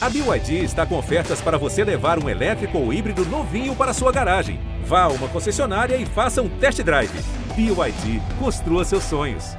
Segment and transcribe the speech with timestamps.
[0.00, 4.12] A BYD está com ofertas para você levar um elétrico ou híbrido novinho para sua
[4.12, 4.60] garagem.
[4.84, 7.10] Vá a uma concessionária e faça um test drive.
[7.56, 9.56] BYD, construa seus sonhos.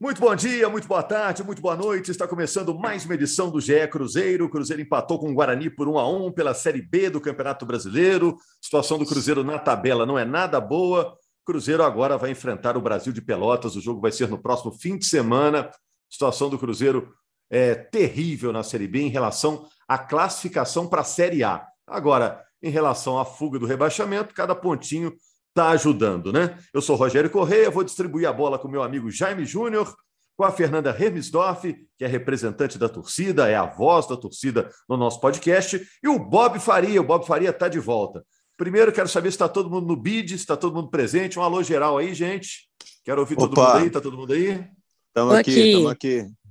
[0.00, 2.10] Muito bom dia, muito boa tarde, muito boa noite.
[2.10, 4.46] Está começando mais uma edição do GE Cruzeiro.
[4.46, 7.66] O Cruzeiro empatou com o Guarani por 1 a 1 pela Série B do Campeonato
[7.66, 8.38] Brasileiro.
[8.38, 11.12] A situação do Cruzeiro na tabela não é nada boa.
[11.12, 13.76] O Cruzeiro agora vai enfrentar o Brasil de Pelotas.
[13.76, 15.68] O jogo vai ser no próximo fim de semana.
[15.68, 15.72] A
[16.10, 17.12] situação do Cruzeiro
[17.50, 21.66] é terrível na Série B em relação à classificação para a Série A.
[21.86, 25.12] Agora, em relação à fuga do rebaixamento, cada pontinho
[25.50, 26.58] está ajudando, né?
[26.72, 29.94] Eu sou Rogério Correia, vou distribuir a bola com meu amigo Jaime Júnior,
[30.36, 31.62] com a Fernanda Hermsdorf,
[31.96, 36.18] que é representante da torcida, é a voz da torcida no nosso podcast, e o
[36.18, 37.00] Bob Faria.
[37.00, 38.24] O Bob Faria está de volta.
[38.56, 41.38] Primeiro, quero saber se está todo mundo no bid, se está todo mundo presente.
[41.38, 42.68] Um alô geral aí, gente.
[43.04, 43.48] Quero ouvir Opa.
[43.48, 43.86] todo mundo aí.
[43.86, 44.66] Está todo mundo aí?
[45.08, 46.43] Estamos aqui, estamos aqui.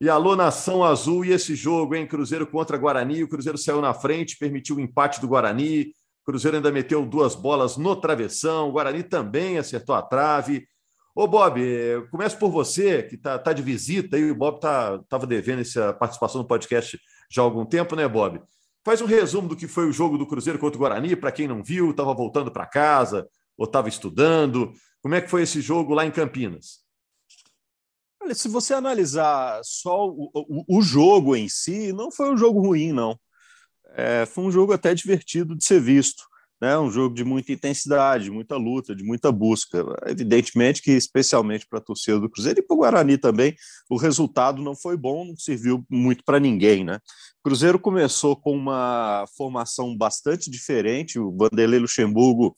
[0.00, 2.06] E alô, Nação Azul, e esse jogo, hein?
[2.06, 3.22] Cruzeiro contra Guarani.
[3.22, 5.92] O Cruzeiro saiu na frente, permitiu o empate do Guarani.
[6.22, 8.68] O Cruzeiro ainda meteu duas bolas no travessão.
[8.68, 10.66] O Guarani também acertou a trave.
[11.14, 11.60] Ô, Bob,
[12.10, 14.32] começo por você, que está tá de visita aí.
[14.32, 16.98] O Bob estava tá, devendo essa participação no podcast
[17.30, 18.42] já há algum tempo, né, Bob?
[18.84, 21.46] Faz um resumo do que foi o jogo do Cruzeiro contra o Guarani, para quem
[21.46, 24.72] não viu, estava voltando para casa ou estava estudando.
[25.00, 26.83] Como é que foi esse jogo lá em Campinas?
[28.24, 32.58] Olha, se você analisar só o, o, o jogo em si, não foi um jogo
[32.58, 33.18] ruim, não.
[33.94, 36.24] É, foi um jogo até divertido de ser visto.
[36.58, 36.78] Né?
[36.78, 39.84] Um jogo de muita intensidade, de muita luta, de muita busca.
[40.06, 43.54] Evidentemente que, especialmente para a torcida do Cruzeiro e para o Guarani também,
[43.90, 46.82] o resultado não foi bom, não serviu muito para ninguém.
[46.82, 46.96] Né?
[47.40, 51.18] O Cruzeiro começou com uma formação bastante diferente.
[51.18, 52.56] O Vanderlei Luxemburgo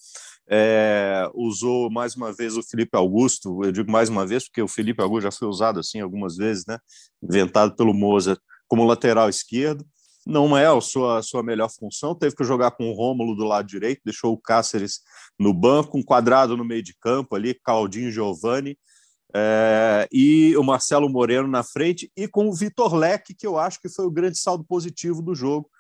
[0.49, 4.69] é, usou mais uma vez o Felipe Augusto, eu digo mais uma vez porque o
[4.69, 6.79] Felipe Augusto já foi usado assim algumas vezes, né?
[7.23, 9.85] inventado pelo Mozart como lateral esquerdo.
[10.27, 13.45] Não é a sua, a sua melhor função, teve que jogar com o Rômulo do
[13.45, 15.01] lado direito, deixou o Cáceres
[15.39, 18.77] no banco, um quadrado no meio de campo ali, Claudinho Giovanni,
[19.33, 23.81] é, e o Marcelo Moreno na frente, e com o Vitor Leque, que eu acho
[23.81, 25.71] que foi o grande saldo positivo do jogo,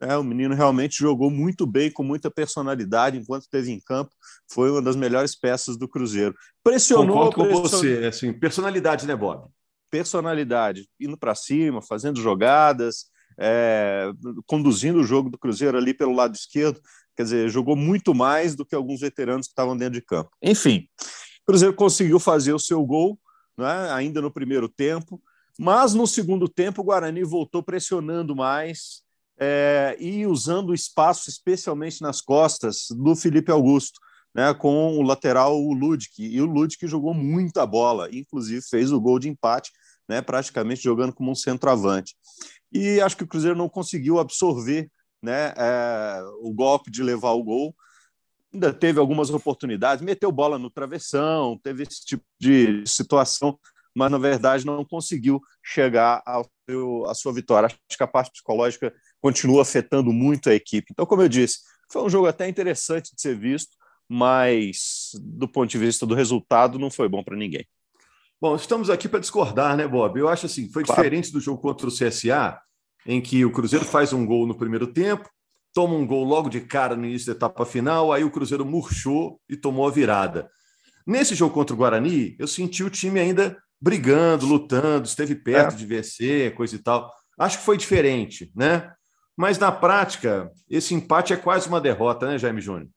[0.00, 4.10] é, o menino realmente jogou muito bem, com muita personalidade, enquanto esteve em campo.
[4.50, 6.34] Foi uma das melhores peças do Cruzeiro.
[6.62, 7.30] Pressionou.
[7.30, 8.06] Concordo com você.
[8.06, 9.48] Assim, personalidade, né, Bob?
[9.90, 10.86] Personalidade.
[11.00, 13.06] Indo para cima, fazendo jogadas,
[13.38, 14.10] é,
[14.46, 16.80] conduzindo o jogo do Cruzeiro ali pelo lado esquerdo.
[17.16, 20.30] Quer dizer, jogou muito mais do que alguns veteranos que estavam dentro de campo.
[20.42, 20.86] Enfim,
[21.42, 23.18] o Cruzeiro conseguiu fazer o seu gol,
[23.56, 25.22] né, ainda no primeiro tempo.
[25.58, 29.05] Mas no segundo tempo, o Guarani voltou pressionando mais,
[29.38, 34.00] é, e usando o espaço, especialmente nas costas, do Felipe Augusto,
[34.34, 36.22] né, com o lateral o Ludic.
[36.22, 39.70] E o Ludic jogou muita bola, inclusive fez o gol de empate,
[40.08, 42.14] né, praticamente jogando como um centroavante.
[42.72, 44.90] E acho que o Cruzeiro não conseguiu absorver
[45.22, 47.74] né, é, o golpe de levar o gol.
[48.52, 53.58] Ainda teve algumas oportunidades, meteu bola no travessão, teve esse tipo de situação,
[53.96, 57.66] mas na verdade não conseguiu chegar ao seu, à sua vitória.
[57.66, 58.92] Acho que a parte psicológica
[59.22, 60.88] continua afetando muito a equipe.
[60.92, 63.74] Então, como eu disse, foi um jogo até interessante de ser visto,
[64.06, 67.66] mas do ponto de vista do resultado, não foi bom para ninguém.
[68.38, 70.20] Bom, estamos aqui para discordar, né, Bob?
[70.20, 71.00] Eu acho assim, foi claro.
[71.00, 72.60] diferente do jogo contra o CSA,
[73.06, 75.26] em que o Cruzeiro faz um gol no primeiro tempo,
[75.72, 79.40] toma um gol logo de cara no início da etapa final, aí o Cruzeiro murchou
[79.48, 80.50] e tomou a virada.
[81.06, 85.76] Nesse jogo contra o Guarani, eu senti o time ainda brigando, lutando, esteve perto é.
[85.76, 87.12] de vencer, coisa e tal.
[87.38, 88.92] Acho que foi diferente, né?
[89.36, 92.88] Mas na prática, esse empate é quase uma derrota, né, Jaime Júnior?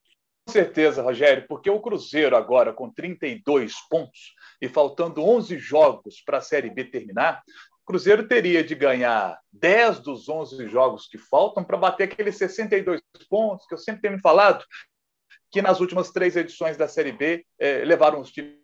[0.47, 6.37] Com certeza, Rogério, porque o Cruzeiro agora com 32 pontos e faltando 11 jogos para
[6.37, 7.43] a Série B terminar,
[7.83, 13.01] o Cruzeiro teria de ganhar 10 dos 11 jogos que faltam para bater aqueles 62
[13.29, 14.63] pontos que eu sempre tenho me falado,
[15.51, 18.58] que nas últimas três edições da Série B eh, levaram os times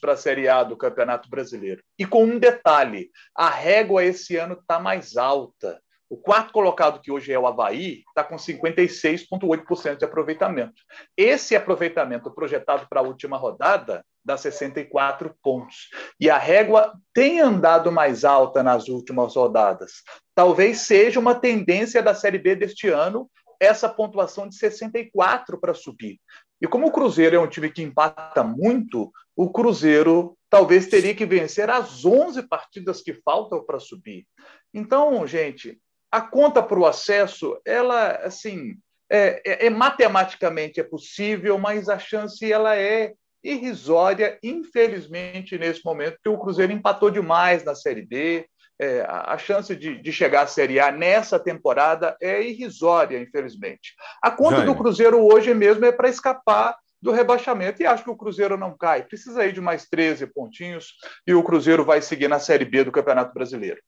[0.00, 1.82] para a Série A do Campeonato Brasileiro.
[1.98, 5.80] E com um detalhe: a régua esse ano está mais alta.
[6.08, 10.82] O quarto colocado, que hoje é o Havaí, está com 56,8% de aproveitamento.
[11.16, 15.88] Esse aproveitamento projetado para a última rodada dá 64 pontos.
[16.20, 20.02] E a régua tem andado mais alta nas últimas rodadas.
[20.34, 23.28] Talvez seja uma tendência da Série B deste ano
[23.58, 26.18] essa pontuação de 64 para subir.
[26.62, 31.26] E como o Cruzeiro é um time que empata muito, o Cruzeiro talvez teria que
[31.26, 34.24] vencer as 11 partidas que faltam para subir.
[34.72, 38.76] Então, gente, a conta para o acesso, ela, assim,
[39.10, 43.12] é, é, é, matematicamente é possível, mas a chance ela é
[43.42, 48.46] irrisória, infelizmente, nesse momento, porque o Cruzeiro empatou demais na Série B,
[48.82, 53.94] é, a chance de, de, chegar à Série A nessa temporada é irrisória, infelizmente.
[54.20, 58.16] A conta do Cruzeiro hoje mesmo é para escapar do rebaixamento e acho que o
[58.16, 59.04] Cruzeiro não cai.
[59.04, 60.94] Precisa aí de mais 13 pontinhos
[61.24, 63.80] e o Cruzeiro vai seguir na Série B do Campeonato Brasileiro.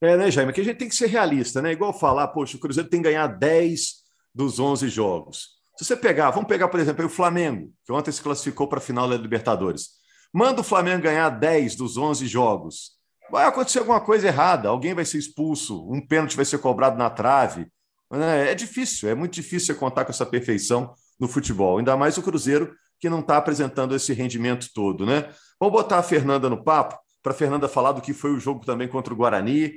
[0.00, 0.52] É, né, Jaime?
[0.52, 1.70] Que a gente tem que ser realista, né?
[1.70, 3.94] Igual falar, poxa, o Cruzeiro tem que ganhar 10
[4.34, 5.50] dos 11 jogos.
[5.76, 8.82] Se você pegar, vamos pegar, por exemplo, o Flamengo, que ontem se classificou para a
[8.82, 9.90] final da Libertadores.
[10.34, 12.97] Manda o Flamengo ganhar 10 dos 11 jogos.
[13.30, 17.10] Vai acontecer alguma coisa errada, alguém vai ser expulso, um pênalti vai ser cobrado na
[17.10, 17.66] trave.
[18.10, 22.74] É difícil, é muito difícil contar com essa perfeição no futebol, ainda mais o Cruzeiro,
[22.98, 25.28] que não está apresentando esse rendimento todo, né?
[25.60, 28.64] Vamos botar a Fernanda no papo, para a Fernanda falar do que foi o jogo
[28.64, 29.74] também contra o Guarani.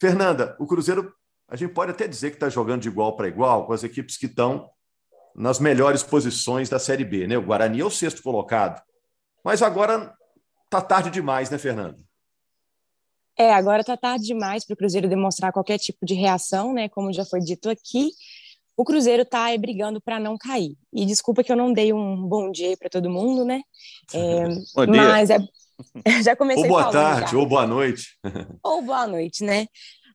[0.00, 1.12] Fernanda, o Cruzeiro,
[1.48, 4.16] a gente pode até dizer que está jogando de igual para igual com as equipes
[4.16, 4.70] que estão
[5.34, 7.36] nas melhores posições da Série B, né?
[7.36, 8.80] O Guarani é o sexto colocado.
[9.44, 10.14] Mas agora
[10.70, 11.96] tá tarde demais, né, Fernanda?
[13.36, 16.88] É, agora tá tarde demais para o Cruzeiro demonstrar qualquer tipo de reação, né?
[16.88, 18.10] Como já foi dito aqui
[18.76, 20.76] o Cruzeiro está brigando para não cair.
[20.92, 23.62] E desculpa que eu não dei um bom dia para todo mundo, né?
[24.12, 24.44] É,
[24.86, 25.38] mas é,
[26.22, 27.38] já comecei Ou boa tarde, já.
[27.38, 28.18] ou boa noite.
[28.62, 29.66] ou boa noite, né?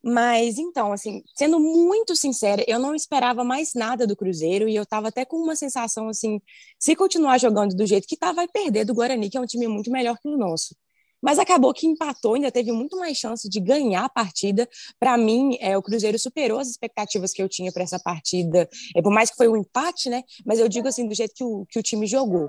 [0.02, 4.84] Mas então, assim, sendo muito sincera, eu não esperava mais nada do Cruzeiro e eu
[4.84, 6.40] estava até com uma sensação assim,
[6.80, 9.68] se continuar jogando do jeito que tá, vai perder do Guarani, que é um time
[9.68, 10.74] muito melhor que o nosso
[11.22, 14.68] mas acabou que empatou, ainda teve muito mais chance de ganhar a partida.
[15.00, 19.02] Para mim, é, o Cruzeiro superou as expectativas que eu tinha para essa partida, é,
[19.02, 20.24] por mais que foi um empate, né?
[20.46, 22.48] Mas eu digo assim, do jeito que o, que o time jogou.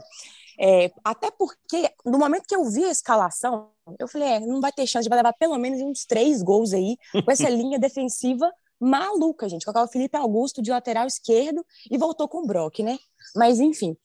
[0.63, 4.71] É, até porque, no momento que eu vi a escalação, eu falei, é, não vai
[4.71, 9.49] ter chance de levar pelo menos uns três gols aí, com essa linha defensiva maluca,
[9.49, 9.65] gente.
[9.65, 12.99] Colocar o Felipe Augusto de lateral esquerdo e voltou com o Brock, né?
[13.35, 13.97] Mas, enfim.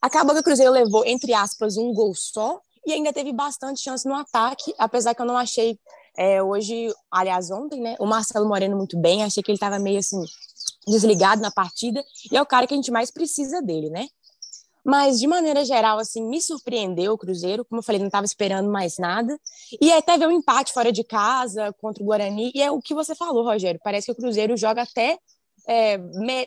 [0.00, 4.08] Acabou que o Cruzeiro levou, entre aspas, um gol só, e ainda teve bastante chance
[4.08, 5.78] no ataque, apesar que eu não achei
[6.16, 9.98] é, hoje, aliás, ontem, né, o Marcelo Moreno muito bem, achei que ele estava meio
[9.98, 10.22] assim,
[10.86, 14.06] desligado na partida, e é o cara que a gente mais precisa dele, né?
[14.84, 18.70] Mas, de maneira geral, assim, me surpreendeu o Cruzeiro, como eu falei, não estava esperando
[18.70, 19.38] mais nada,
[19.80, 22.94] e até ver um empate fora de casa contra o Guarani, e é o que
[22.94, 25.18] você falou, Rogério, parece que o Cruzeiro joga até
[25.66, 25.98] é,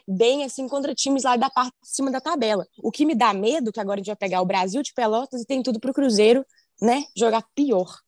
[0.08, 2.68] bem assim contra times lá da parte de cima da tabela.
[2.78, 5.42] O que me dá medo, que agora a gente vai pegar o Brasil de Pelotas
[5.42, 6.46] e tem tudo para o Cruzeiro,
[6.82, 8.00] né, jogar pior.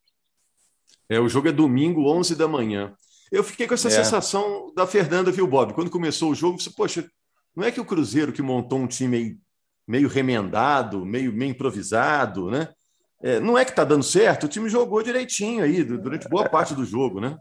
[1.10, 2.94] É, o jogo é domingo, 11 da manhã.
[3.32, 3.92] Eu fiquei com essa é.
[3.92, 5.74] sensação da Fernanda, viu, Bob?
[5.74, 7.10] Quando começou o jogo, você, poxa,
[7.56, 9.40] não é que o Cruzeiro que montou um time
[9.88, 12.70] meio remendado, meio, meio improvisado, né?
[13.22, 16.76] É, não é que está dando certo, o time jogou direitinho aí durante boa parte
[16.76, 17.38] do jogo, né?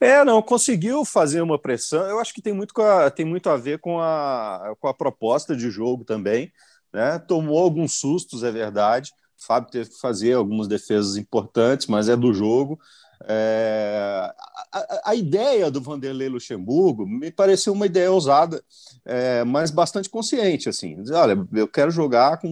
[0.00, 2.04] É, não, conseguiu fazer uma pressão.
[2.06, 5.56] Eu acho que tem muito, a, tem muito a ver com a, com a proposta
[5.56, 6.52] de jogo também.
[6.92, 7.18] Né?
[7.18, 9.12] Tomou alguns sustos, é verdade.
[9.38, 12.78] O Fábio teve que fazer algumas defesas importantes, mas é do jogo.
[13.24, 14.32] É,
[14.72, 18.62] a, a, ideia do Vanderlei Luxemburgo me pareceu uma ideia ousada,
[19.04, 20.68] é, mas bastante consciente.
[20.68, 22.48] Assim, olha, eu quero jogar com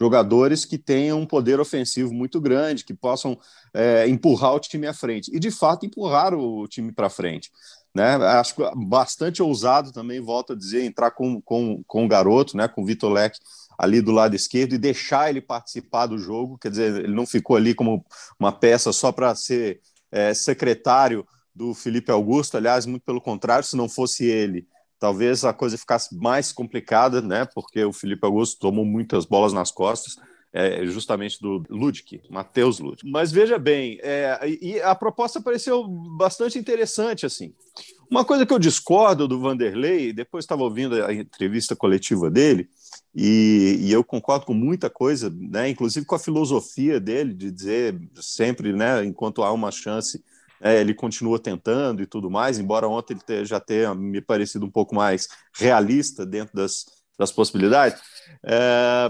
[0.00, 3.38] jogadores que tenham um poder ofensivo muito grande, que possam
[3.72, 5.34] é, empurrar o time à frente.
[5.34, 7.50] E de fato empurrar o time para frente.
[7.94, 8.16] Né?
[8.16, 12.66] Acho bastante ousado também, volto a dizer, entrar com, com, com o garoto, né?
[12.66, 13.38] com o Vitor Leque
[13.78, 16.58] ali do lado esquerdo e deixar ele participar do jogo.
[16.58, 18.04] Quer dizer, ele não ficou ali como
[18.38, 19.80] uma peça só para ser
[20.10, 22.56] é, secretário do Felipe Augusto.
[22.56, 24.66] Aliás, muito pelo contrário, se não fosse ele,
[25.04, 27.44] talvez a coisa ficasse mais complicada, né?
[27.44, 30.16] Porque o Felipe Augusto tomou muitas bolas nas costas,
[30.50, 33.06] é, justamente do Ludic, Matheus Ludic.
[33.10, 37.52] Mas veja bem, é, e a proposta pareceu bastante interessante, assim.
[38.10, 42.70] Uma coisa que eu discordo do Vanderlei, depois estava ouvindo a entrevista coletiva dele,
[43.14, 48.00] e, e, eu concordo com muita coisa, né, inclusive com a filosofia dele, de dizer
[48.14, 50.24] sempre, né, enquanto há uma chance
[50.60, 54.70] é, ele continua tentando e tudo mais, embora ontem ele já tenha me parecido um
[54.70, 56.84] pouco mais realista dentro das,
[57.18, 58.00] das possibilidades.
[58.44, 59.08] É,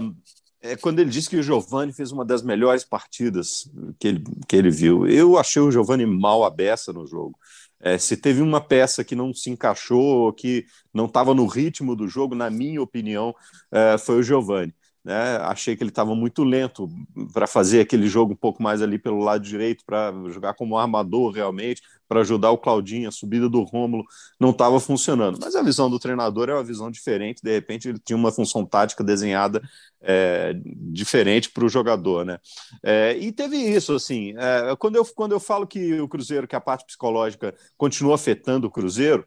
[0.61, 4.55] é quando ele disse que o Giovani fez uma das melhores partidas que ele, que
[4.55, 5.07] ele viu.
[5.07, 7.37] Eu achei o Giovani mal a beça no jogo.
[7.79, 12.07] É, se teve uma peça que não se encaixou, que não estava no ritmo do
[12.07, 13.35] jogo, na minha opinião,
[13.71, 14.73] é, foi o Giovani.
[15.05, 15.37] Né?
[15.43, 16.89] Achei que ele estava muito lento
[17.31, 21.31] para fazer aquele jogo um pouco mais ali pelo lado direito, para jogar como armador
[21.31, 24.03] realmente, para ajudar o Claudinho, a subida do Rômulo
[24.39, 25.37] não estava funcionando.
[25.39, 28.65] Mas a visão do treinador é uma visão diferente, de repente ele tinha uma função
[28.65, 29.61] tática desenhada
[30.01, 30.53] é,
[30.91, 32.25] diferente para o jogador.
[32.25, 32.39] Né?
[32.81, 36.55] É, e teve isso, assim, é, quando, eu, quando eu falo que o Cruzeiro, que
[36.55, 39.23] a parte psicológica continua afetando o Cruzeiro,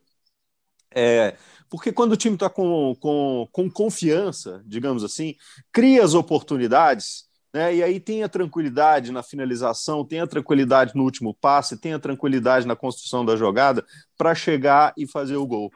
[0.92, 1.36] é,
[1.70, 5.34] porque quando o time está com, com, com confiança, digamos assim,
[5.72, 7.74] cria as oportunidades né?
[7.76, 11.98] E aí tem a tranquilidade na finalização, tem a tranquilidade no último passe, tem a
[11.98, 13.84] tranquilidade na construção da jogada
[14.16, 15.70] para chegar e fazer o gol.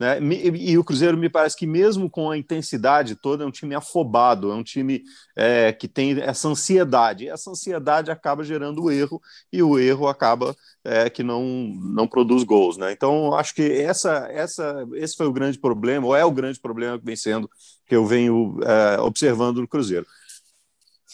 [0.00, 0.18] Né?
[0.20, 4.50] E, o Cruzeiro me parece que, mesmo com a intensidade toda, é um time afobado,
[4.50, 5.04] é um time
[5.36, 7.24] é, que tem essa ansiedade.
[7.24, 12.08] E essa ansiedade acaba gerando o erro, e o erro acaba é, que não, não
[12.08, 12.76] produz gols.
[12.76, 12.90] Né?
[12.90, 16.98] Então, acho que essa, essa, esse foi o grande problema, ou é o grande problema
[16.98, 17.48] que vem sendo,
[17.86, 20.04] que eu venho é, observando no Cruzeiro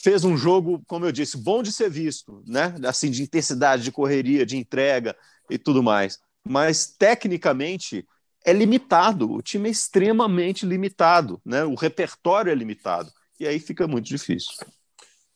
[0.02, 2.74] fez um jogo, como eu disse, bom de ser visto, né?
[2.86, 5.16] Assim, de intensidade, de correria, de entrega
[5.50, 6.18] e tudo mais.
[6.46, 8.06] Mas tecnicamente
[8.44, 11.64] é limitado, o time é extremamente limitado, né?
[11.64, 13.10] O repertório é limitado.
[13.38, 14.52] E aí fica muito difícil.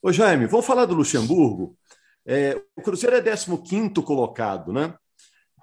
[0.00, 1.76] Ô Jaime, vamos falar do Luxemburgo.
[2.25, 4.95] É, o Cruzeiro é 15 colocado, né?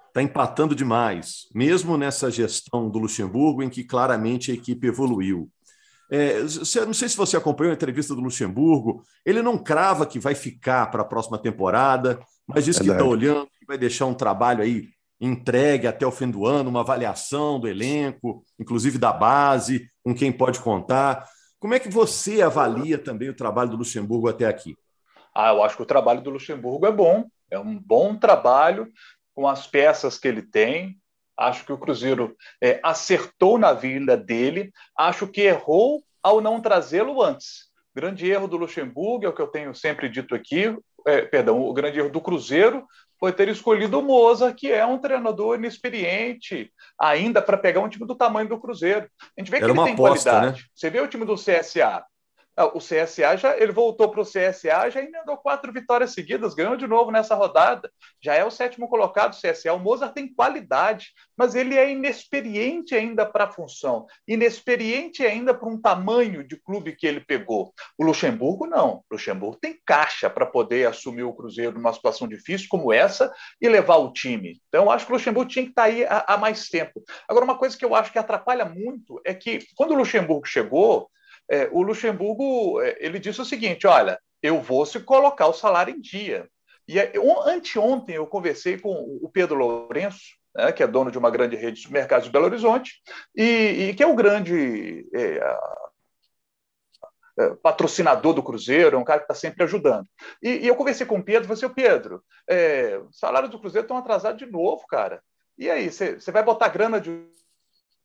[0.08, 5.50] Está empatando demais, mesmo nessa gestão do Luxemburgo, em que claramente a equipe evoluiu.
[6.10, 10.34] É, não sei se você acompanhou a entrevista do Luxemburgo, ele não crava que vai
[10.34, 14.62] ficar para a próxima temporada, mas diz que está olhando, que vai deixar um trabalho
[14.62, 14.88] aí
[15.20, 20.32] entregue até o fim do ano, uma avaliação do elenco, inclusive da base, com quem
[20.32, 21.28] pode contar.
[21.58, 24.74] Como é que você avalia também o trabalho do Luxemburgo até aqui?
[25.34, 28.88] Ah, eu acho que o trabalho do Luxemburgo é bom, é um bom trabalho
[29.34, 30.99] com as peças que ele tem,
[31.40, 37.22] Acho que o Cruzeiro é, acertou na vinda dele, acho que errou ao não trazê-lo
[37.22, 37.70] antes.
[37.94, 41.72] Grande erro do Luxemburgo, é o que eu tenho sempre dito aqui, é, perdão, o
[41.72, 42.86] grande erro do Cruzeiro
[43.18, 48.06] foi ter escolhido o Moza, que é um treinador inexperiente, ainda para pegar um time
[48.06, 49.08] do tamanho do Cruzeiro.
[49.36, 50.62] A gente vê que Era ele tem aposta, qualidade.
[50.62, 50.68] Né?
[50.74, 52.04] Você vê o time do CSA,
[52.64, 56.86] o CSA já ele voltou para o CSA, já emendou quatro vitórias seguidas, ganhou de
[56.86, 57.90] novo nessa rodada.
[58.22, 59.72] Já é o sétimo colocado do CSA.
[59.72, 65.68] O Mozart tem qualidade, mas ele é inexperiente ainda para a função, inexperiente ainda para
[65.68, 67.72] um tamanho de clube que ele pegou.
[67.98, 68.96] O Luxemburgo não.
[68.96, 73.68] O Luxemburgo tem caixa para poder assumir o Cruzeiro numa situação difícil como essa e
[73.68, 74.60] levar o time.
[74.68, 77.02] Então, acho que o Luxemburgo tinha que estar tá aí há mais tempo.
[77.28, 81.08] Agora, uma coisa que eu acho que atrapalha muito é que quando o Luxemburgo chegou,
[81.50, 85.94] é, o Luxemburgo é, ele disse o seguinte: olha, eu vou se colocar o salário
[85.94, 86.48] em dia.
[86.86, 86.98] E
[87.46, 88.92] anteontem eu conversei com
[89.22, 92.46] o Pedro Lourenço, né, que é dono de uma grande rede de supermercados de Belo
[92.46, 93.00] Horizonte,
[93.36, 95.40] e, e que é o grande é,
[97.38, 100.06] é, patrocinador do Cruzeiro, é um cara que está sempre ajudando.
[100.42, 103.96] E, e, eu conversei com o Pedro, falei assim, Pedro, é, salários do Cruzeiro estão
[103.96, 105.22] atrasados de novo, cara.
[105.56, 107.28] E aí, você vai botar grana de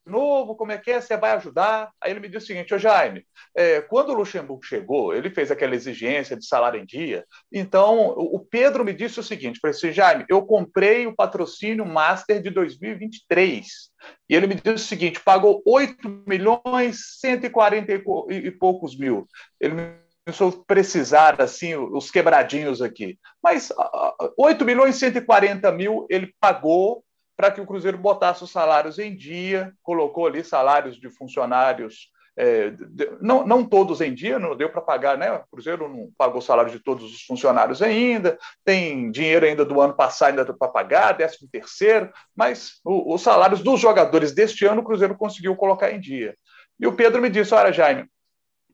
[0.05, 1.01] novo, como é que é?
[1.01, 1.91] Você vai ajudar?
[2.01, 5.51] Aí ele me disse o seguinte, ô Jaime, é, quando o Luxemburgo chegou, ele fez
[5.51, 9.91] aquela exigência de salário em dia, então o Pedro me disse o seguinte, falei assim,
[9.91, 13.65] Jaime, eu comprei o patrocínio Master de 2023,
[14.29, 17.91] e ele me disse o seguinte, pagou 8 milhões 140
[18.29, 19.27] e poucos mil.
[19.59, 23.19] Ele me se precisar, assim, os quebradinhos aqui.
[23.43, 23.71] Mas
[24.38, 27.04] 8 milhões e 140 mil ele pagou
[27.36, 32.74] para que o Cruzeiro botasse os salários em dia, colocou ali salários de funcionários, é,
[33.22, 35.32] não, não todos em dia, não deu para pagar, né?
[35.32, 39.80] O Cruzeiro não pagou o salário de todos os funcionários ainda, tem dinheiro ainda do
[39.80, 44.82] ano passado ainda para pagar, décimo terceiro, mas o, os salários dos jogadores deste ano
[44.82, 46.36] o Cruzeiro conseguiu colocar em dia.
[46.77, 48.06] E o Pedro me disse: olha, Jaime,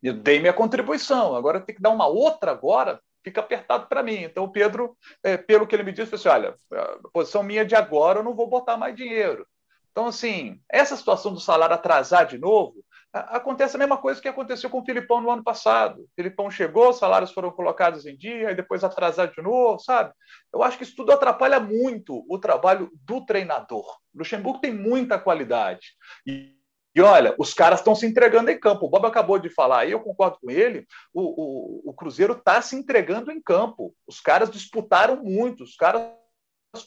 [0.02, 4.24] eu dei minha contribuição, agora tem que dar uma outra agora fica apertado para mim.
[4.24, 7.76] Então, o Pedro, é, pelo que ele me disse, disse olha, a posição minha de
[7.76, 9.46] agora, eu não vou botar mais dinheiro.
[9.92, 12.76] Então, assim, essa situação do salário atrasar de novo,
[13.14, 16.02] acontece a mesma coisa que aconteceu com o Filipão no ano passado.
[16.02, 20.14] O Filipão chegou, os salários foram colocados em dia, e depois atrasar de novo, sabe?
[20.54, 23.86] Eu acho que isso tudo atrapalha muito o trabalho do treinador.
[24.14, 25.90] O Luxemburgo tem muita qualidade.
[26.26, 26.56] E
[26.94, 28.86] e olha, os caras estão se entregando em campo.
[28.86, 30.86] O Bob acabou de falar, e eu concordo com ele.
[31.14, 33.96] O, o, o Cruzeiro está se entregando em campo.
[34.06, 36.04] Os caras disputaram muito, os caras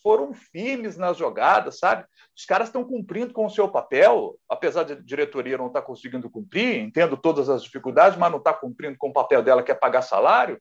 [0.02, 2.06] foram firmes nas jogadas, sabe?
[2.36, 5.86] Os caras estão cumprindo com o seu papel, apesar de a diretoria não estar tá
[5.86, 9.72] conseguindo cumprir, entendo todas as dificuldades, mas não está cumprindo com o papel dela, que
[9.72, 10.60] é pagar salário.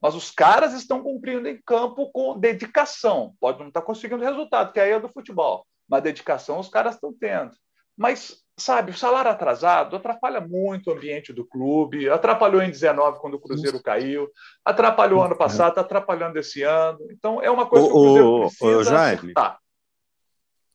[0.00, 3.34] Mas os caras estão cumprindo em campo com dedicação.
[3.38, 6.94] Pode não estar tá conseguindo resultado, que aí é do futebol, mas dedicação os caras
[6.94, 7.52] estão tendo.
[7.96, 13.34] Mas sabe, o salário atrasado atrapalha muito o ambiente do clube, atrapalhou em 19 quando
[13.34, 14.28] o Cruzeiro caiu,
[14.64, 16.98] atrapalhou ano passado, está atrapalhando esse ano.
[17.10, 19.34] Então é uma coisa que o Cruzeiro precisa o Jaime,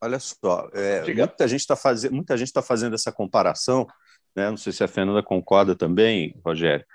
[0.02, 3.88] Olha só, é, muita gente está fazendo, muita gente está fazendo essa comparação,
[4.36, 4.50] né?
[4.50, 6.86] Não sei se a Fernanda concorda também, Rogério.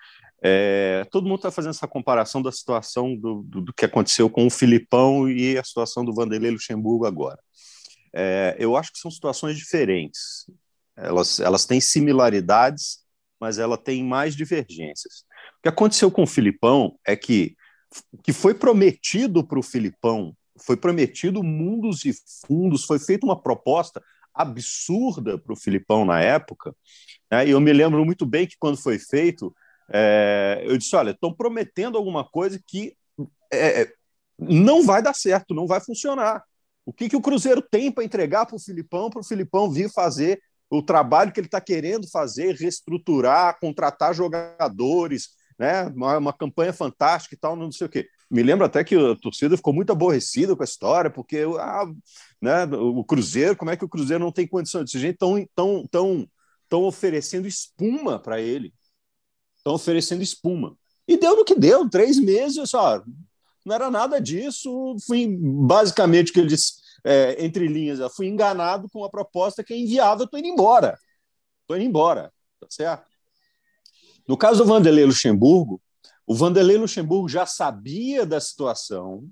[0.42, 4.47] É, todo mundo está fazendo essa comparação da situação do, do, do, que aconteceu com
[4.47, 7.38] o Filipão e a situação do Vanderlei Luxemburgo agora.
[8.14, 10.47] É, eu acho que são situações diferentes.
[10.97, 12.99] Elas, elas têm similaridades,
[13.40, 15.25] mas ela tem mais divergências.
[15.59, 17.56] O que aconteceu com o Filipão é que
[18.23, 20.32] que foi prometido para o Filipão,
[20.64, 22.12] foi prometido mundos e
[22.47, 26.75] fundos, foi feita uma proposta absurda para o Filipão na época.
[27.30, 27.49] Né?
[27.49, 29.54] E eu me lembro muito bem que quando foi feito,
[29.92, 32.94] é, eu disse: olha, estão prometendo alguma coisa que
[33.52, 33.92] é, é,
[34.38, 36.44] não vai dar certo, não vai funcionar.
[36.87, 39.90] O que, que o Cruzeiro tem para entregar para o Filipão, para o Filipão vir
[39.90, 45.84] fazer o trabalho que ele está querendo fazer, reestruturar, contratar jogadores, né?
[45.88, 48.08] Uma, uma, campanha fantástica e tal, não sei o quê.
[48.30, 51.84] Me lembro até que a torcida ficou muito aborrecida com a história, porque ah,
[52.40, 55.86] né, o Cruzeiro, como é que o Cruzeiro não tem condição de gente tão, tão,
[55.90, 56.28] tão,
[56.68, 58.72] tão oferecendo espuma para ele,
[59.56, 60.76] estão oferecendo espuma.
[61.06, 63.02] E deu no que deu, três meses, só
[63.64, 64.96] não era nada disso.
[65.06, 66.48] Fui basicamente o que ele
[67.04, 70.99] é, entre linhas, eu fui enganado com a proposta que é inviável, estou indo embora.
[71.62, 73.04] Estou indo embora, tá certo?
[74.26, 75.80] No caso do Vanderlei Luxemburgo,
[76.26, 79.28] o Vanderlei Luxemburgo já sabia da situação,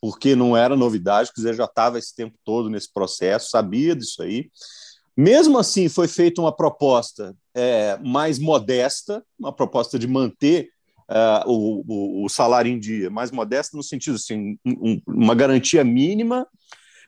[0.00, 4.50] porque não era novidade, dizer, já estava esse tempo todo nesse processo, sabia disso aí.
[5.16, 10.70] Mesmo assim, foi feita uma proposta é, mais modesta, uma proposta de manter
[11.10, 15.84] uh, o, o, o, salário em dia, mais modesta no sentido assim, um, uma garantia
[15.84, 16.46] mínima,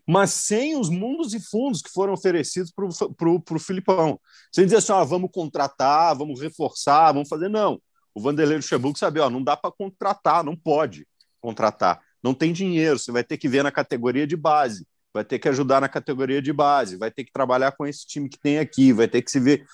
[0.07, 4.21] mas sem os mundos e fundos que foram oferecidos para o Filipão.
[4.53, 7.49] Sem dizer assim, ah, vamos contratar, vamos reforçar, vamos fazer.
[7.49, 7.81] Não.
[8.15, 11.07] O Vanderlei Luxemburgo sabia, ó, não dá para contratar, não pode
[11.41, 12.01] contratar.
[12.23, 15.49] Não tem dinheiro, você vai ter que ver na categoria de base, vai ter que
[15.49, 18.93] ajudar na categoria de base, vai ter que trabalhar com esse time que tem aqui,
[18.93, 19.65] vai ter que se ver.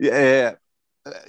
[0.00, 0.56] É,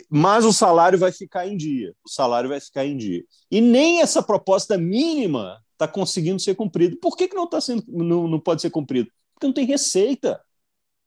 [0.10, 1.94] mas o salário vai ficar em dia.
[2.06, 3.24] O salário vai ficar em dia.
[3.52, 6.98] E nem essa proposta mínima está conseguindo ser cumprido.
[6.98, 9.12] Por que, que não, está sendo, não, não pode ser cumprido?
[9.34, 10.42] Porque não tem receita.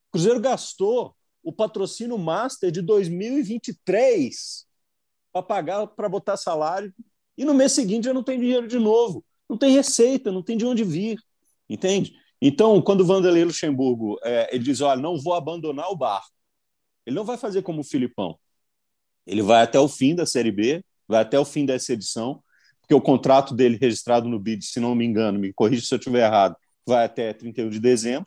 [0.08, 4.66] O Cruzeiro gastou o patrocínio Master de 2023
[5.32, 6.92] para pagar, para botar salário,
[7.36, 9.24] e no mês seguinte já não tem dinheiro de novo.
[9.48, 11.18] Não tem receita, não tem de onde vir.
[11.68, 12.14] Entende?
[12.40, 16.32] Então, quando o Vanderlei Luxemburgo é, ele diz: Olha, não vou abandonar o barco,
[17.06, 18.38] ele não vai fazer como o Filipão.
[19.26, 22.42] Ele vai até o fim da Série B, vai até o fim dessa edição,
[22.88, 25.98] porque o contrato dele registrado no BID, se não me engano, me corrija se eu
[25.98, 28.26] estiver errado, vai até 31 de dezembro,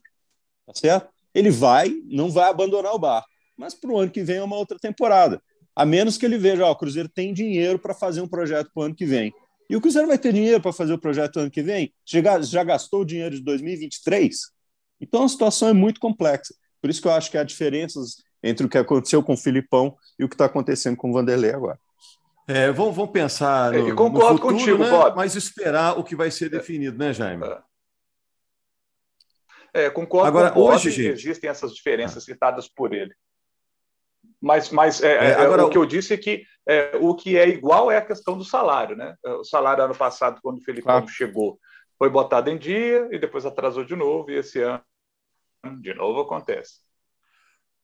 [0.67, 1.09] tá certo?
[1.33, 4.55] Ele vai, não vai abandonar o barco, mas para o ano que vem é uma
[4.57, 5.41] outra temporada.
[5.75, 8.81] A menos que ele veja, ó, o Cruzeiro tem dinheiro para fazer um projeto para
[8.81, 9.33] o ano que vem.
[9.67, 11.91] E o Cruzeiro vai ter dinheiro para fazer o projeto ano que vem?
[12.05, 14.37] Já, já gastou o dinheiro de 2023?
[14.99, 16.53] Então a situação é muito complexa.
[16.79, 19.95] Por isso que eu acho que há diferenças entre o que aconteceu com o Filipão
[20.19, 21.79] e o que está acontecendo com o Vanderlei agora.
[22.51, 24.89] É, vamos, vamos pensar no, concordo no futuro, contigo, né?
[24.89, 25.15] Bob.
[25.15, 27.45] mas esperar o que vai ser definido, né, Jaime?
[29.73, 31.07] É, concordo agora, com hoje, gente...
[31.07, 33.13] existem essas diferenças citadas por ele.
[34.39, 37.37] Mas, mas é, é, é agora, o que eu disse é que é, o que
[37.37, 38.95] é igual é a questão do salário.
[38.95, 39.15] Né?
[39.23, 41.05] O salário ano passado, quando o Felipe ah.
[41.07, 41.59] chegou,
[41.97, 44.83] foi botado em dia e depois atrasou de novo, e esse ano
[45.79, 46.79] de novo acontece.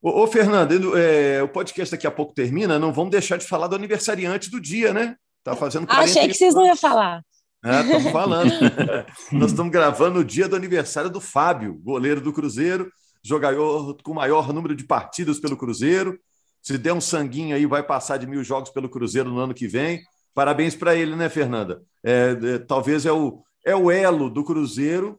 [0.00, 3.66] Ô, ô Fernando, é, o podcast daqui a pouco termina, não vamos deixar de falar
[3.66, 5.16] do aniversariante do dia, né?
[5.42, 7.22] Tá fazendo ah, Achei que vocês não iam falar.
[7.64, 8.52] É, estamos falando.
[9.32, 14.52] Nós estamos gravando o dia do aniversário do Fábio, goleiro do Cruzeiro, jogador com maior
[14.52, 16.18] número de partidas pelo Cruzeiro.
[16.62, 19.66] Se der um sanguinho aí, vai passar de mil jogos pelo Cruzeiro no ano que
[19.66, 20.00] vem.
[20.32, 21.82] Parabéns para ele, né, Fernanda?
[22.04, 25.18] É, é, talvez é o, é o elo do Cruzeiro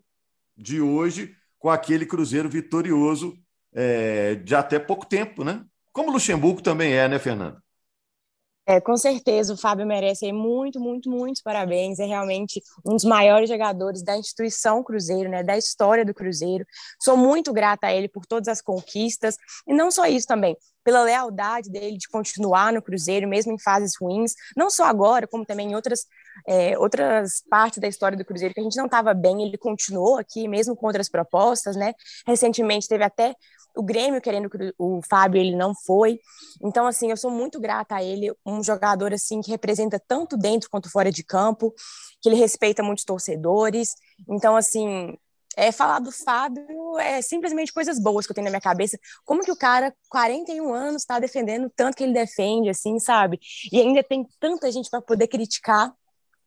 [0.56, 3.34] de hoje com aquele Cruzeiro vitorioso
[3.74, 5.64] é, de até pouco tempo, né?
[5.92, 7.62] Como Luxemburgo também é, né, Fernando?
[8.70, 11.98] É, com certeza, o Fábio merece muito, muito, muitos parabéns.
[11.98, 16.64] É realmente um dos maiores jogadores da instituição Cruzeiro, né, da história do Cruzeiro.
[17.02, 21.02] Sou muito grata a ele por todas as conquistas, e não só isso também, pela
[21.02, 25.72] lealdade dele de continuar no Cruzeiro, mesmo em fases ruins, não só agora, como também
[25.72, 26.06] em outras,
[26.48, 30.20] é, outras partes da história do Cruzeiro que a gente não estava bem, ele continuou
[30.20, 31.96] aqui, mesmo com outras propostas, né?
[32.28, 33.34] Recentemente teve até
[33.76, 36.20] o Grêmio querendo o Fábio, ele não foi.
[36.62, 40.70] Então, assim, eu sou muito grata a ele, um jogador, assim, que representa tanto dentro
[40.70, 41.74] quanto fora de campo,
[42.22, 43.94] que ele respeita muitos torcedores.
[44.28, 45.18] Então, assim,
[45.56, 48.98] é, falar do Fábio é simplesmente coisas boas que eu tenho na minha cabeça.
[49.26, 53.40] Como que o cara, 41 anos, está defendendo tanto que ele defende, assim, sabe?
[53.72, 55.94] E ainda tem tanta gente para poder criticar,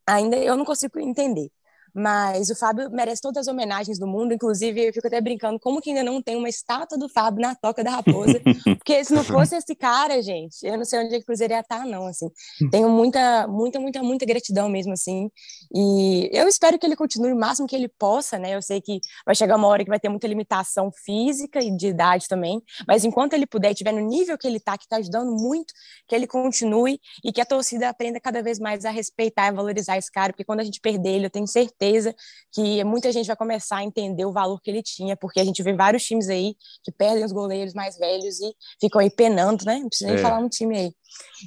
[0.06, 1.50] ainda eu não consigo entender.
[1.94, 5.80] Mas o Fábio merece todas as homenagens do mundo, inclusive eu fico até brincando como
[5.80, 8.40] que ainda não tem uma estátua do Fábio na Toca da Raposa,
[8.78, 11.52] porque se não fosse esse cara, gente, eu não sei onde é que o Cruzeiro
[11.52, 12.30] ia estar, não, assim.
[12.70, 15.30] Tenho muita, muita, muita, muita gratidão mesmo, assim,
[15.74, 18.98] e eu espero que ele continue o máximo que ele possa, né, eu sei que
[19.26, 23.04] vai chegar uma hora que vai ter muita limitação física e de idade também, mas
[23.04, 25.74] enquanto ele puder, estiver no nível que ele está, que está ajudando muito,
[26.08, 29.98] que ele continue e que a torcida aprenda cada vez mais a respeitar e valorizar
[29.98, 32.14] esse cara, porque quando a gente perder ele, eu tenho certeza certeza
[32.52, 35.62] que muita gente vai começar a entender o valor que ele tinha, porque a gente
[35.62, 39.78] vê vários times aí que perdem os goleiros mais velhos e ficam aí penando, né?
[39.78, 40.22] Não precisa nem é.
[40.22, 40.92] falar um time aí.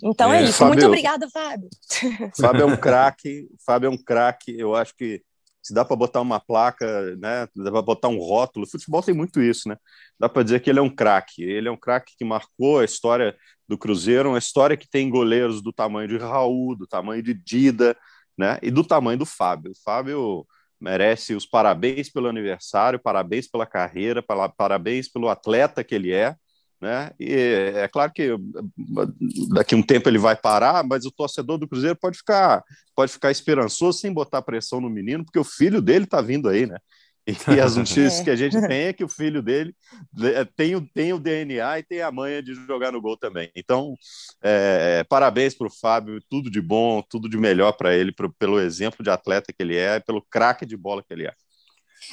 [0.03, 0.59] Então é, é isso.
[0.59, 1.69] Fábio, Muito obrigada, Fábio.
[2.39, 4.57] Fábio é um craque, Fábio é um craque.
[4.57, 5.21] Eu acho que
[5.61, 7.47] se dá para botar uma placa, né?
[7.55, 8.65] Dá para botar um rótulo.
[8.65, 9.77] O futebol tem muito isso, né?
[10.19, 11.43] Dá para dizer que ele é um craque.
[11.43, 13.35] Ele é um craque que marcou a história
[13.67, 17.97] do Cruzeiro, uma história que tem goleiros do tamanho de Raul, do tamanho de Dida,
[18.37, 18.59] né?
[18.61, 19.71] E do tamanho do Fábio.
[19.71, 20.45] O Fábio
[20.79, 24.23] merece os parabéns pelo aniversário, parabéns pela carreira,
[24.57, 26.35] parabéns pelo atleta que ele é.
[26.81, 27.11] Né?
[27.19, 27.33] E
[27.75, 28.35] é claro que
[29.53, 33.11] daqui a um tempo ele vai parar, mas o torcedor do Cruzeiro pode ficar, pode
[33.11, 36.77] ficar esperançoso sem botar pressão no menino, porque o filho dele está vindo aí, né?
[37.55, 38.23] E as notícias é.
[38.23, 39.75] que a gente tem é que o filho dele
[40.21, 43.51] é, tem o, tem o DNA e tem a manha de jogar no gol também.
[43.55, 43.95] Então,
[44.43, 48.59] é, parabéns para o Fábio, tudo de bom, tudo de melhor para ele, pro, pelo
[48.59, 51.33] exemplo de atleta que ele é, pelo craque de bola que ele é.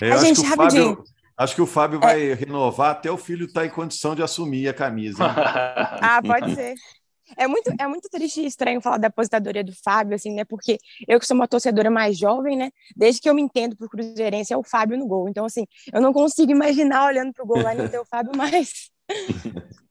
[0.00, 0.96] é a gente, que rapidinho.
[0.96, 1.04] Fábio,
[1.36, 2.34] acho que o Fábio vai é.
[2.34, 5.24] renovar até o filho estar tá em condição de assumir a camisa.
[5.26, 6.74] ah, pode ser.
[7.36, 10.44] É muito, é muito triste e estranho falar da aposentadoria do Fábio, assim, né?
[10.44, 12.70] Porque eu que sou uma torcedora mais jovem, né?
[12.96, 15.28] Desde que eu me entendo por Cruzeirense, é o Fábio no gol.
[15.28, 18.04] Então, assim, eu não consigo imaginar olhando para o gol lá e não ter o
[18.04, 18.90] Fábio mais.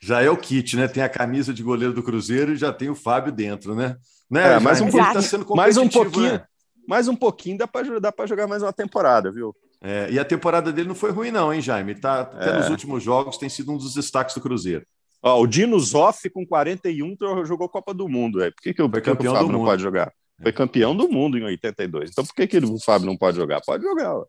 [0.00, 0.86] Já é o kit, né?
[0.86, 3.96] Tem a camisa de goleiro do Cruzeiro e já tem o Fábio dentro, né?
[4.30, 4.54] né?
[4.54, 6.44] É, mais um, tá sendo mais um pouquinho, né?
[6.86, 9.52] mais um pouquinho dá para dá jogar mais uma temporada, viu?
[9.80, 11.94] É, e a temporada dele não foi ruim, não, hein, Jaime?
[11.94, 12.58] Tá, até é.
[12.58, 14.86] nos últimos jogos tem sido um dos destaques do Cruzeiro.
[15.22, 18.42] Ó, o Dino Zoff, com 41, jogou Copa do Mundo.
[18.42, 18.50] É.
[18.50, 20.12] Por que, que, o, que o Fábio não pode jogar?
[20.40, 22.10] Foi campeão do mundo em 82.
[22.10, 23.60] Então por que, que o Fábio não pode jogar?
[23.60, 24.22] Pode jogar.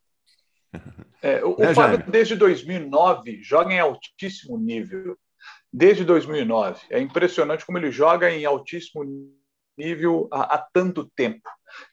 [1.21, 5.17] É, o, é, o Fábio, desde 2009, joga em altíssimo nível.
[5.71, 6.80] Desde 2009.
[6.89, 9.04] É impressionante como ele joga em altíssimo
[9.78, 11.41] nível há, há tanto tempo.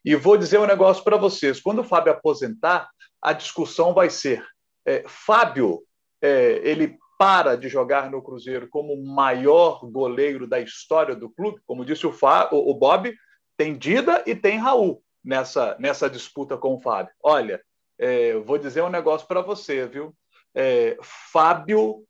[0.05, 2.89] E vou dizer um negócio para vocês: quando o Fábio aposentar,
[3.21, 4.47] a discussão vai ser:
[4.87, 5.83] é, Fábio,
[6.23, 11.61] é, ele para de jogar no Cruzeiro como o maior goleiro da história do clube,
[11.67, 13.15] como disse o, Fá, o, Bob,
[13.57, 17.13] tem Dida e tem Raul nessa, nessa disputa com o Fábio.
[17.23, 17.61] Olha,
[17.99, 20.15] é, vou dizer um negócio para você, viu?
[20.55, 22.05] É, Fábio,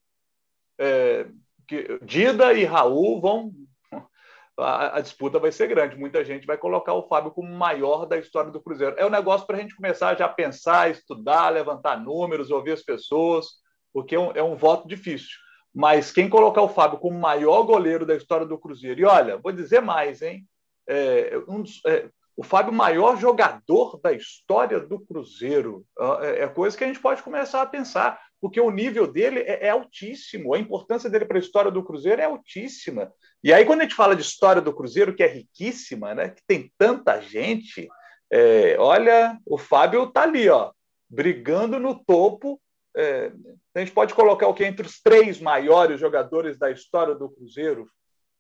[0.79, 1.27] é,
[1.69, 3.53] que, Dida e Raul vão.
[4.59, 5.99] A, a, disputa vai ser grande.
[5.99, 8.97] Muita gente vai colocar o Fábio como o maior da história do Cruzeiro.
[8.99, 12.83] É um negócio para a gente começar já a pensar, estudar, levantar números, ouvir as
[12.83, 13.47] pessoas
[13.97, 15.39] porque é um, é um voto difícil.
[15.75, 19.51] Mas quem colocar o Fábio como maior goleiro da história do Cruzeiro, e olha, vou
[19.51, 20.47] dizer mais, hein?
[20.87, 22.07] É, um é,
[22.37, 25.83] o Fábio, maior jogador da história do Cruzeiro,
[26.21, 29.65] é, é, coisa que a gente pode começar a pensar, porque o nível dele é,
[29.65, 33.11] é altíssimo, a importância dele para a história do Cruzeiro é altíssima.
[33.43, 36.43] E aí, quando a gente fala de história do Cruzeiro, que é riquíssima, né, que
[36.47, 37.89] tem tanta gente,
[38.31, 40.71] é, olha, o Fábio está ali, ó,
[41.09, 42.61] brigando no topo
[42.97, 43.31] é,
[43.75, 47.87] a gente pode colocar o que entre os três maiores jogadores da história do Cruzeiro,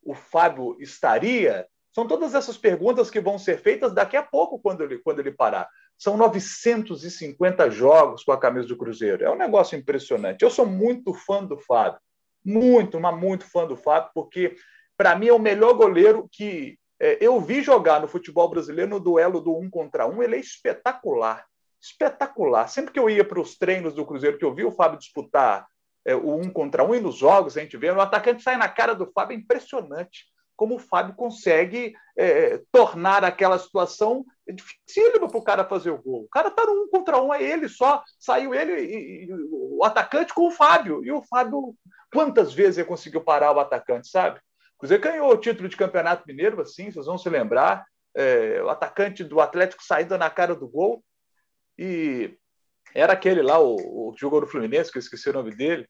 [0.03, 1.66] o Fábio estaria?
[1.95, 5.31] São todas essas perguntas que vão ser feitas daqui a pouco, quando ele, quando ele
[5.31, 5.69] parar.
[5.99, 9.25] São 950 jogos com a camisa do Cruzeiro.
[9.25, 10.42] É um negócio impressionante.
[10.42, 12.01] Eu sou muito fã do Fábio.
[12.45, 14.57] Muito, mas muito fã do Fábio, porque,
[14.97, 19.01] para mim, é o melhor goleiro que é, eu vi jogar no futebol brasileiro no
[19.01, 20.23] duelo do um contra um.
[20.23, 21.45] Ele é espetacular
[21.87, 22.68] espetacular.
[22.68, 25.66] Sempre que eu ia para os treinos do Cruzeiro, que eu vi o Fábio disputar
[26.05, 28.68] é, o um contra um e nos jogos, a gente vê, o atacante sai na
[28.68, 35.38] cara do Fábio, é impressionante como o Fábio consegue é, tornar aquela situação dificílima para
[35.38, 36.22] o cara fazer o gol.
[36.22, 39.85] O cara está no um contra um, é ele só, saiu ele e, e, o
[39.85, 41.05] atacante com o Fábio.
[41.05, 41.75] E o Fábio,
[42.12, 44.38] quantas vezes ele conseguiu parar o atacante, sabe?
[44.77, 47.85] O Cruzeiro ganhou o título de campeonato mineiro, assim, vocês vão se lembrar.
[48.14, 51.05] É, o atacante do Atlético saindo na cara do gol.
[51.79, 52.37] E
[52.95, 55.87] era aquele lá, o, o que jogou no Fluminense, que eu esqueci o nome dele.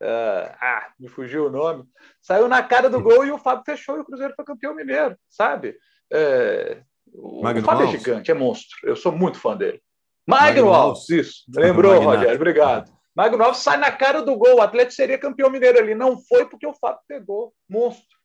[0.00, 1.84] Uh, ah, me fugiu o nome.
[2.20, 5.16] Saiu na cara do gol e o Fábio fechou e o Cruzeiro foi campeão mineiro,
[5.28, 5.76] sabe?
[6.12, 8.78] É, o, o Fábio é gigante, é monstro.
[8.84, 9.80] Eu sou muito fã dele.
[10.26, 11.44] Magno, Magno Alves, isso.
[11.54, 12.16] Lembrou, Magnato.
[12.16, 12.92] Rogério, obrigado.
[13.16, 14.56] Magno Alves sai na cara do gol.
[14.56, 15.94] O Atlético seria campeão mineiro ali.
[15.94, 17.52] Não foi porque o Fábio pegou.
[17.68, 18.17] Monstro.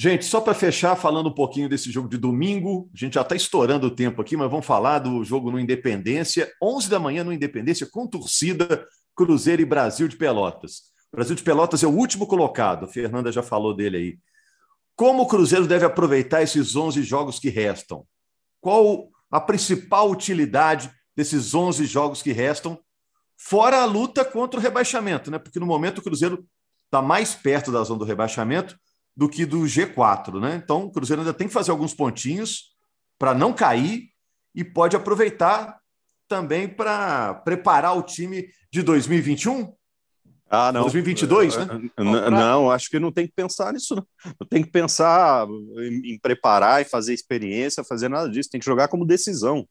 [0.00, 3.34] Gente, só para fechar, falando um pouquinho desse jogo de domingo, a gente já está
[3.34, 7.32] estourando o tempo aqui, mas vamos falar do jogo no Independência, 11 da manhã no
[7.32, 10.92] Independência, com torcida Cruzeiro e Brasil de Pelotas.
[11.12, 14.18] Brasil de Pelotas é o último colocado, a Fernanda já falou dele aí.
[14.94, 18.06] Como o Cruzeiro deve aproveitar esses 11 jogos que restam?
[18.60, 22.78] Qual a principal utilidade desses 11 jogos que restam,
[23.36, 25.40] fora a luta contra o rebaixamento, né?
[25.40, 26.46] Porque no momento o Cruzeiro
[26.84, 28.78] está mais perto da zona do rebaixamento
[29.18, 30.62] do que do G4, né?
[30.62, 32.76] Então o Cruzeiro ainda tem que fazer alguns pontinhos
[33.18, 34.10] para não cair
[34.54, 35.76] e pode aproveitar
[36.28, 39.74] também para preparar o time de 2021.
[40.48, 40.82] Ah, não.
[40.82, 41.90] 2022, né?
[41.98, 44.06] Não, não, acho que não tem que pensar nisso, não.
[44.40, 48.50] Não tem que pensar em, em preparar e fazer experiência, fazer nada disso.
[48.50, 49.68] Tem que jogar como decisão.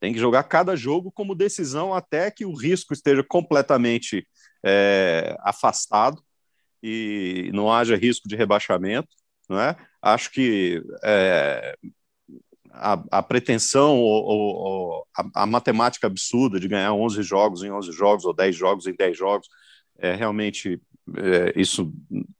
[0.00, 4.26] Tem que jogar cada jogo como decisão até que o risco esteja completamente
[4.64, 6.20] é, afastado
[6.82, 9.08] e não haja risco de rebaixamento.
[9.48, 9.76] Não é?
[10.02, 11.76] Acho que é,
[12.70, 17.92] a, a, pretensão ou, ou a, a, matemática absurda de ganhar 11 jogos em 11
[17.92, 19.48] jogos ou 10 jogos em 10 jogos,
[19.98, 20.80] é, realmente
[21.16, 21.92] é, isso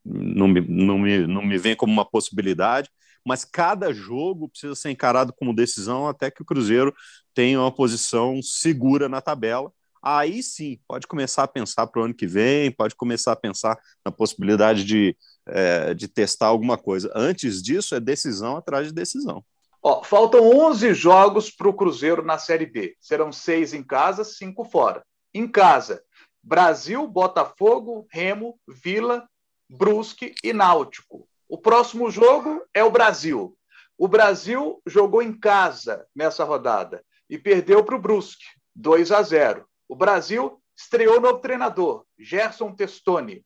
[0.04, 2.90] não me, não, me, não me vem como uma possibilidade
[3.28, 6.94] mas cada jogo precisa ser encarado como decisão até que o Cruzeiro
[7.34, 9.70] tenha uma posição segura na tabela.
[10.10, 13.78] Aí sim, pode começar a pensar para o ano que vem, pode começar a pensar
[14.02, 15.14] na possibilidade de,
[15.46, 17.12] é, de testar alguma coisa.
[17.14, 19.44] Antes disso, é decisão atrás de decisão.
[19.82, 22.96] Ó, faltam 11 jogos para o Cruzeiro na Série B.
[22.98, 25.04] Serão seis em casa, cinco fora.
[25.34, 26.02] Em casa,
[26.42, 29.28] Brasil, Botafogo, Remo, Vila,
[29.68, 31.28] Brusque e Náutico.
[31.46, 33.54] O próximo jogo é o Brasil.
[33.98, 39.67] O Brasil jogou em casa nessa rodada e perdeu para o Brusque, 2 a 0.
[39.88, 43.44] O Brasil estreou novo treinador, Gerson Testoni.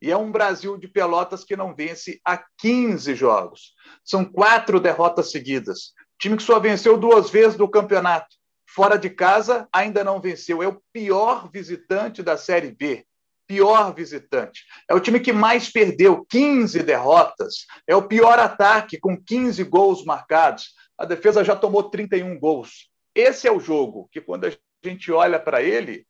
[0.00, 3.74] E é um Brasil de Pelotas que não vence há 15 jogos.
[4.04, 5.92] São quatro derrotas seguidas.
[6.18, 8.34] Time que só venceu duas vezes no campeonato.
[8.66, 10.62] Fora de casa, ainda não venceu.
[10.62, 13.06] É o pior visitante da Série B
[13.52, 14.64] pior visitante.
[14.88, 17.66] É o time que mais perdeu, 15 derrotas.
[17.86, 20.74] É o pior ataque, com 15 gols marcados.
[20.96, 22.88] A defesa já tomou 31 gols.
[23.14, 24.50] Esse é o jogo que, quando a
[24.88, 26.06] gente olha para ele,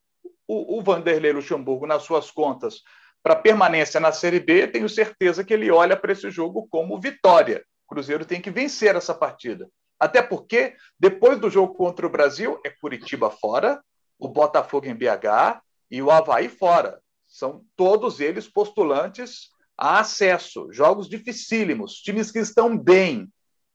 [0.47, 2.83] o, o Vanderlei Luxemburgo, nas suas contas,
[3.23, 7.65] para permanência na Série B, tenho certeza que ele olha para esse jogo como vitória.
[7.87, 9.69] O Cruzeiro tem que vencer essa partida.
[9.99, 13.81] Até porque, depois do jogo contra o Brasil, é Curitiba fora,
[14.19, 17.01] o Botafogo em BH e o Havaí fora.
[17.29, 23.29] São todos eles postulantes a acesso, jogos dificílimos, times que estão bem.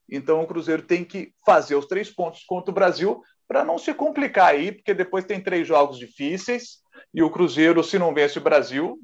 [0.10, 3.94] Então o Cruzeiro tem que fazer os três pontos contra o Brasil para não se
[3.94, 6.80] complicar aí, porque depois tem três jogos difíceis
[7.14, 9.00] e o Cruzeiro, se não vence o Brasil,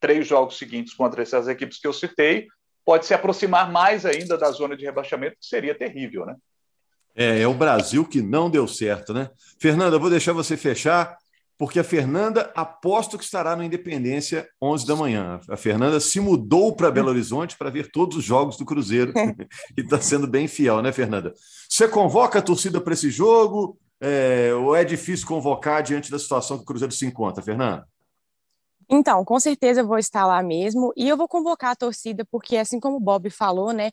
[0.00, 2.48] três jogos seguintes contra essas equipes que eu citei,
[2.84, 6.34] pode se aproximar mais ainda da zona de rebaixamento, que seria terrível, né?
[7.14, 9.30] É, é o Brasil que não deu certo, né?
[9.60, 11.16] Fernanda, eu vou deixar você fechar
[11.62, 15.38] porque a Fernanda aposto que estará no Independência 11 da manhã.
[15.48, 19.12] A Fernanda se mudou para Belo Horizonte para ver todos os jogos do Cruzeiro
[19.78, 21.32] e está sendo bem fiel, né, Fernanda?
[21.68, 26.56] Você convoca a torcida para esse jogo é, ou é difícil convocar diante da situação
[26.56, 27.86] que o Cruzeiro se encontra, Fernanda?
[28.90, 32.56] Então, com certeza eu vou estar lá mesmo e eu vou convocar a torcida porque,
[32.56, 33.92] assim como o Bob falou, né,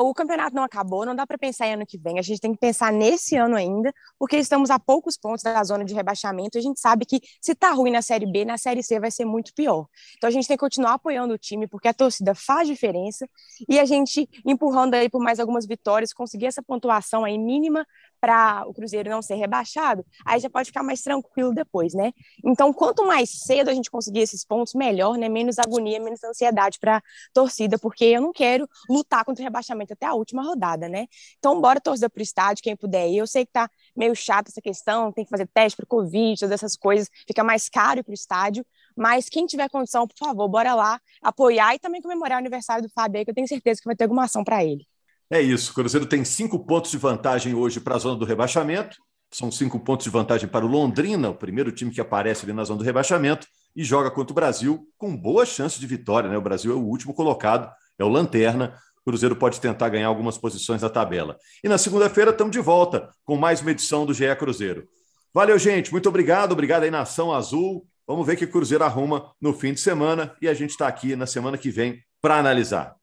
[0.00, 2.52] o campeonato não acabou, não dá para pensar em ano que vem, a gente tem
[2.52, 6.60] que pensar nesse ano ainda, porque estamos a poucos pontos da zona de rebaixamento, a
[6.60, 9.52] gente sabe que se tá ruim na Série B, na Série C vai ser muito
[9.54, 9.86] pior.
[10.16, 13.28] Então a gente tem que continuar apoiando o time, porque a torcida faz diferença,
[13.68, 17.86] e a gente empurrando aí por mais algumas vitórias, conseguir essa pontuação aí mínima
[18.20, 22.12] para o Cruzeiro não ser rebaixado, aí já pode ficar mais tranquilo depois, né?
[22.44, 25.28] Então, quanto mais cedo a gente conseguir esses pontos, melhor, né?
[25.28, 27.02] Menos agonia, menos ansiedade para
[27.32, 31.06] torcida, porque eu não quero lutar contra o rebaixamento até a última rodada, né?
[31.38, 33.10] Então, bora torcida para o estádio, quem puder.
[33.12, 36.52] Eu sei que tá meio chato essa questão, tem que fazer teste para Covid, todas
[36.52, 38.64] essas coisas, fica mais caro para o estádio,
[38.96, 42.90] mas quem tiver condição, por favor, bora lá apoiar e também comemorar o aniversário do
[42.90, 44.86] Fábio, que eu tenho certeza que vai ter alguma ação para ele.
[45.30, 45.70] É isso.
[45.70, 48.96] O Cruzeiro tem cinco pontos de vantagem hoje para a zona do rebaixamento.
[49.30, 52.64] São cinco pontos de vantagem para o Londrina, o primeiro time que aparece ali na
[52.64, 56.30] zona do rebaixamento, e joga contra o Brasil com boa chance de vitória.
[56.30, 56.36] Né?
[56.38, 58.74] O Brasil é o último colocado, é o Lanterna.
[59.00, 61.36] O Cruzeiro pode tentar ganhar algumas posições na tabela.
[61.62, 64.88] E na segunda-feira estamos de volta com mais uma edição do GE Cruzeiro.
[65.32, 65.92] Valeu, gente.
[65.92, 66.52] Muito obrigado.
[66.52, 67.86] Obrigado aí, Nação Azul.
[68.06, 71.14] Vamos ver que o Cruzeiro arruma no fim de semana e a gente está aqui
[71.14, 72.96] na semana que vem para analisar.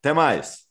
[0.00, 0.63] Até mais.